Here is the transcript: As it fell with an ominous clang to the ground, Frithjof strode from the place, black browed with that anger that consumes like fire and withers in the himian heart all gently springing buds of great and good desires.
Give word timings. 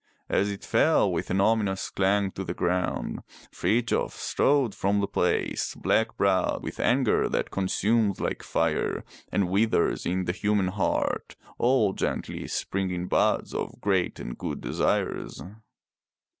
As 0.29 0.49
it 0.49 0.63
fell 0.65 1.11
with 1.11 1.29
an 1.29 1.39
ominous 1.39 1.91
clang 1.91 2.31
to 2.31 2.43
the 2.43 2.55
ground, 2.55 3.19
Frithjof 3.51 4.13
strode 4.13 4.73
from 4.73 4.99
the 4.99 5.05
place, 5.05 5.75
black 5.75 6.17
browed 6.17 6.63
with 6.63 6.77
that 6.77 6.87
anger 6.87 7.29
that 7.29 7.51
consumes 7.51 8.19
like 8.19 8.41
fire 8.41 9.03
and 9.31 9.47
withers 9.47 10.07
in 10.07 10.25
the 10.25 10.33
himian 10.33 10.69
heart 10.69 11.35
all 11.59 11.93
gently 11.93 12.47
springing 12.47 13.07
buds 13.07 13.53
of 13.53 13.79
great 13.79 14.19
and 14.19 14.39
good 14.39 14.59
desires. 14.59 15.39